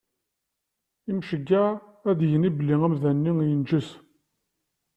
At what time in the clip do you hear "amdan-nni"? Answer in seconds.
2.87-3.31